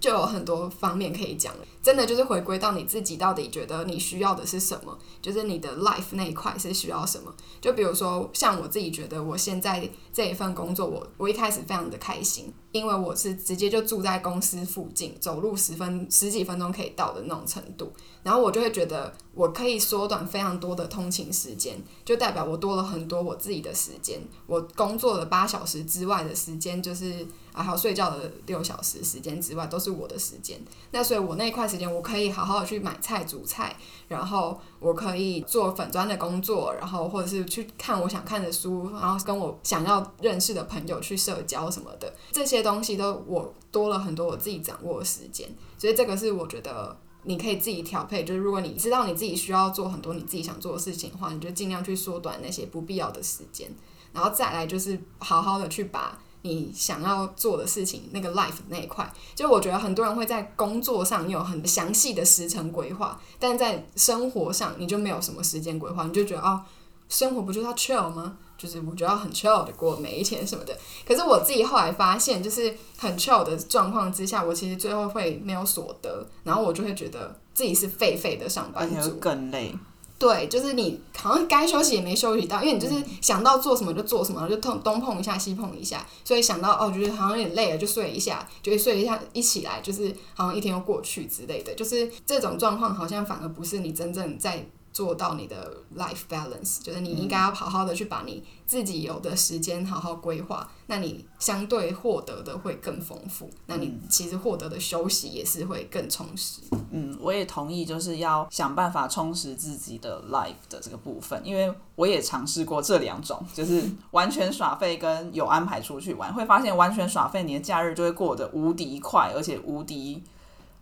[0.00, 1.66] 就有很多方面可以讲了。
[1.82, 7.34] 真的就是回归到你自己到底觉得你需要的是什么，就是你的 life 那一块是需要什么。
[7.60, 17.92] 就比如说像我自己觉得我现在这一份工作，我我一开始非常的开心，因为我是直接就住在公司附近，走路十分十几分钟可以到的那种程度。
[18.22, 24.20] 然后我就会觉得我可以缩短非常多的通勤时间，就代表我多了很多我自己的时间。
[24.46, 29.88] 我工作了八小时之外的时间，就是啊还有睡觉的六小时时间之外，都是。
[29.98, 30.60] 我的时间。
[30.90, 33.76] 那所以我那一块时我可以好好的去买菜煮菜，
[34.08, 45.48] 然后我可以做粉砖的工作，然后或者是去看我想看的书，然后跟我想要认识的朋友去社交什么的，这些东西都我多了很多我自己掌握的时间。
[45.76, 53.70] 所以这个是我觉得你可以自己调配，就是如果你知道你自己需要做很多你自己想做的事情的话，你就尽量去缩短那些不必要的时间，
[54.12, 56.18] 然后再来就是好好的去把。
[56.42, 66.62] 你想要做的事情，那个 life 那一块，就我觉得很多人会在工作上有很详细的时程规划，但在生活上你就没有什么时间规划，你就觉得哦，
[67.08, 68.36] 生活不就是要 chill 吗？
[68.56, 70.76] 就是我觉得很 chill 的过每一天什么的。
[71.06, 79.72] 可是我自己后来发现，就是很 chill 的状况之下，我其实最后会没有所得，然后我就会觉得自己是废废的上班族，更累。
[80.18, 94.66] 对，就是你好像该休息也没休息到，因为你就是想到做什么就做什么，就碰东碰一下西碰一下，所以想到哦，觉得好像有点累了，就睡一下，就会睡一下，一起来就是好像一天又过去之类的，就是这种状况好像反而不是你真正在。
[94.98, 106.62] 做到你的 life balance，就是你应该要好好的去把你自己有的时间好好规划，那你相对获得的会更丰富，那你其实获得的休息也是会更充实。
[106.90, 120.20] 嗯，我也同意，就是要想办法充实自己的 life 的这个部分，因为我也尝试过这两种，就是 完全耍废跟有安排出去玩，会发现完全耍废，你的假日就会过得无敌快，而且无敌。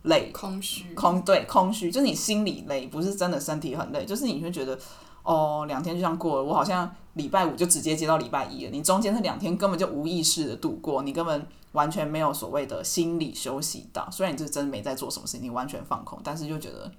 [0.06, 4.76] 累，空虚，空对，空虚，就是你心里累，不是真的身体很累，就是你会觉得，
[5.22, 16.90] 哦，两天就这样过了，我好像礼拜五就直接接到礼拜一了，你中间那两天根本就无意识的度过，你根本完全没有所谓的心理休息到，虽然你是真没在做什么事情，你完全放空，但是就觉得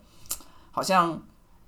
[0.72, 1.22] 好像。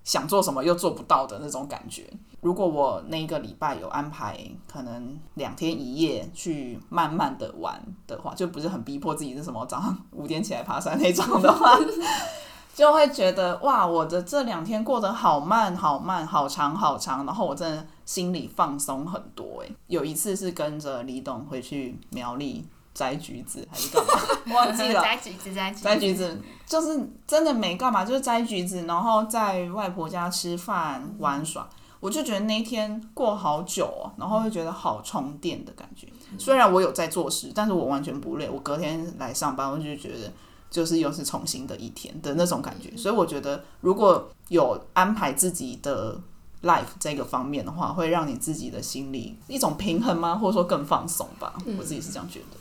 [0.04, 2.12] 想做什么又做不到的那种感觉。
[2.42, 4.40] 如果我那个礼拜有安排，
[4.72, 11.78] 可能两天一夜去慢慢的玩的话，就不是很逼迫自己是什么早上五点起来爬山那种的话，
[12.74, 19.62] 就会觉得哇，我的这两天过得好慢好慢，好长好长，然后我真的心里放松很多。
[19.62, 22.66] 诶，有一次是跟着李董回去苗栗。
[23.00, 24.12] 摘橘子还是干嘛？
[24.54, 25.02] 忘记了。
[25.02, 31.66] 摘橘子，摘摘橘子，就是真的没干嘛，就是摘橘子，然后在外婆家吃饭玩耍。
[32.02, 36.08] 我就觉得那一天过好久哦，然后又觉得好充电的感觉。
[36.38, 38.50] 虽然我有在做事，但是我完全不累。
[38.50, 40.30] 我隔天来上班，我就觉得
[40.70, 42.96] 就是又是重新的一天的那种感觉。
[42.98, 46.20] 所以我觉得如果有安排自己的
[46.64, 50.36] life 这个方面的话，会让你自己的心里一种平衡吗？
[50.36, 51.54] 或者说更放松吧？
[51.78, 52.59] 我自己是这样觉得。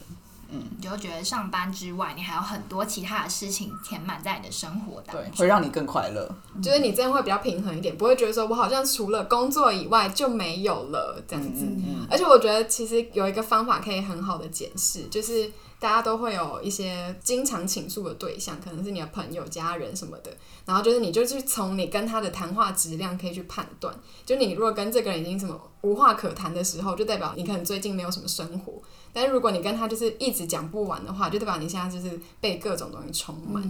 [0.50, 6.28] 嗯，你就觉得上班之外，你还有很多其他的事情填满在你的生活当中，会让你更快乐。
[6.62, 11.66] 就是你这样会比较平衡一点，不会觉得说我好像除了工作以外就没有了这样子。
[12.10, 15.50] 而且我觉得其实有一个方法可以很好的解释，就是。
[15.80, 20.30] 大家都会有一些经常倾诉的对象，可能是你的朋友、家人什么的。
[20.64, 23.94] 然后就是，你就去从你跟他的谈话质量可以去判断。
[24.26, 28.74] 就你如果跟这个人已经什么无话可谈的时候，就代表你可能最近没有什么生活。
[29.12, 33.62] 但是如果你跟他就是一直讲不完的话，就代表你现在就是被各种东西充满。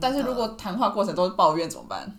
[0.00, 2.18] 但是如果谈话过程都是抱怨怎么办？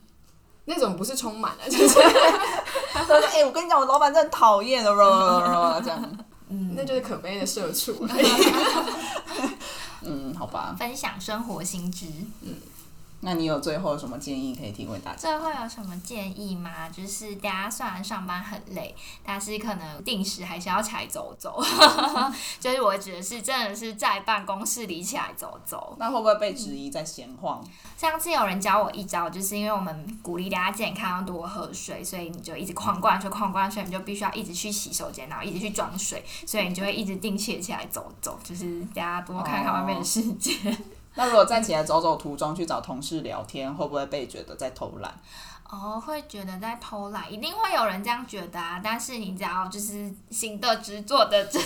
[0.67, 1.99] 那种不是充满了，就是
[2.91, 6.17] 他说哎，我跟你讲，我老板真的讨厌了， 这样。
[6.49, 8.07] 嗯，那就是可悲的社畜。
[10.01, 10.75] 嗯，好吧。
[10.77, 12.05] 分享生活新知。
[12.41, 12.55] 嗯。
[13.26, 15.17] 那你有最后有什么建议可以提供大家？
[15.17, 16.88] 最后有什么建议吗？
[16.89, 18.95] 就是大家虽然上班很累，
[19.26, 21.59] 但是可能定时还是要起来走走。
[22.61, 25.95] 就是我指的是真的是在办公室里起来走走。
[25.97, 27.65] 那会不会被质疑在闲晃？
[27.97, 40.53] 上次有人教我一招，就是因为我们鼓励大家健康要多喝水，所以你就一直狂灌水、狂灌水，你就必须要一直去洗手间，然后一直去装水，所以你就会一直定期的起来走走，就是大家多看看外面的世界。
[41.16, 45.13] 那如果站起来走走途中去找同事聊天，会不会被觉得在偷懒？
[45.68, 48.80] 哦，会觉得在偷懒，一定会有人这样觉得啊。
[48.84, 51.59] 但是你只要就是行得直，坐得正，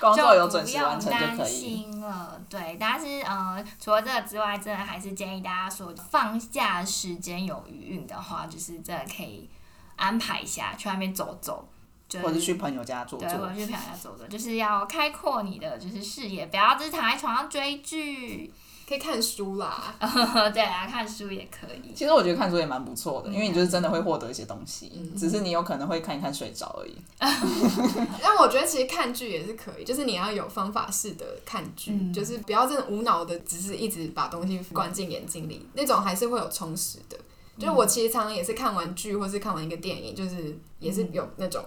[0.00, 2.40] 工作有准时完成就可以了。
[2.48, 9.48] 对，但是呃，除了这个之外，真的还是建议大家说，放假时间有余韵的话，就是真的可以
[9.94, 11.68] 安排一下去外面走走。
[12.22, 18.52] 或者去朋友家坐坐，对，或者去朋友家坐坐，就是要开阔你的就是视野，不要只是躺在床上追剧，
[18.88, 19.94] 可以看书啦。
[20.52, 21.92] 对啊，看书也可以。
[21.94, 26.96] 其实我觉得看书也蛮不错的，因为你就是真的会获得一些东西，只是你有可能会看一看睡着而已。
[28.20, 37.16] 但我觉得其实看剧也是可以，就是你要有方法式的看剧，就是不要真的无脑的，只是一直把东西关进眼睛里，那种还是会有充实的。
[37.58, 41.62] 就是我其实常常也是看完剧或是看完一个电影，就是也是有那种。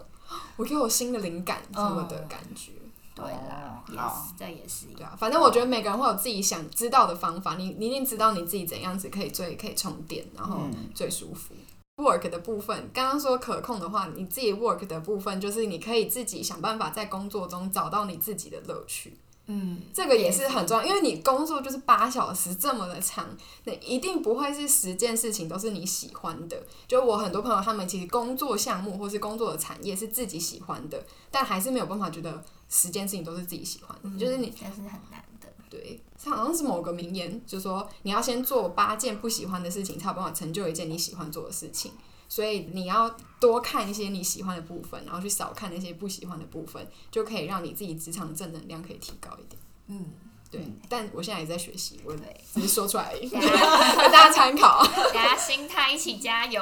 [0.55, 2.71] 我又有新的灵感什么的感觉，
[3.15, 4.99] 对啦，也是，这也是一个。
[4.99, 11.53] 对啊，反正我觉得每个人会有自己想知道的方法，你你一定知道你自己怎样子可以最可以充电，然后嗯最舒服。
[11.97, 19.15] work 的部分，刚刚说可控的话，你自己 work 的部分就是你可以自己想办法在工作中找到你自己的乐趣。
[19.47, 23.27] 嗯，这个也是很重要，因为你工作就是八小时这么的长，
[23.65, 26.63] 那一定不会是十件事情都是你喜欢的。
[26.87, 34.17] 就我很多朋友，他们其实工作项目或是工作的产业是自己喜欢的，但还是没有办法觉得十件事情都是自己喜欢的。
[34.17, 35.49] 就是你这是很难的。
[35.69, 41.91] 对，这好像是某个名言，就是说你要先做八件不喜欢的事情，才有办法成就一件你喜欢做的事情。
[42.34, 43.07] 所以你要
[43.39, 49.61] 多看一些你喜欢的部分，然后去少看那些不喜欢的部分，就可以让你自己职场的正能量可以提高一点。
[49.86, 50.03] 嗯，
[50.49, 54.84] 对，但我现在也在学习，我对，只是说出来给大家参考。
[55.13, 56.59] 大家心态一起加油。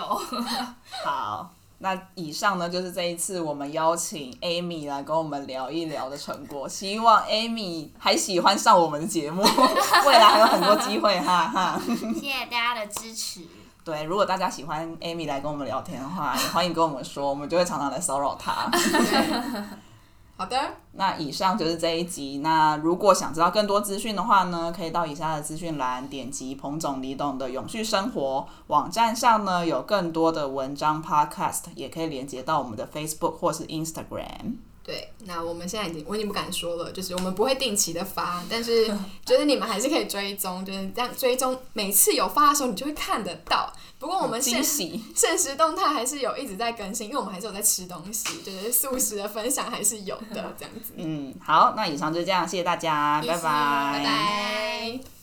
[1.05, 6.67] 好，那以上呢就是这一次我们邀请 Amy 来跟我们聊一聊的成果。
[6.67, 9.41] 希望 Amy 还喜欢上我们的节目，
[10.05, 11.81] 未来还有很多机会哈哈。
[11.87, 13.47] 谢谢大家的支持。
[13.83, 18.69] 对，如果大家喜欢 Amy 来跟我们聊天的话， 也欢迎跟我们说，我们就会常常来骚扰她。
[20.37, 20.57] 好的，
[20.93, 22.39] 那以上就是这一集。
[22.39, 34.55] 那如果想知道更多资讯的话呢，可以到以下的资讯栏点击彭总李董的永续生活网站上呢，有更多的文章、podcast，也可以连接到我们的 Facebook 或是 Instagram。
[34.91, 38.87] 对，那我们现在已经我已经不敢说了，就是我们不会定期的发，但是
[39.25, 43.71] 觉 得你们还是可以追踪，就是这样追踪，每次有发的时候你就会看得到。
[43.97, 50.91] 不过我们现惊喜，现实动态还是有一直在更新，因为我们还是有在吃东西，就是素食的分享还是有的这样子。
[50.97, 55.20] 嗯，好，那以上就这样，谢谢大家，拜拜拜。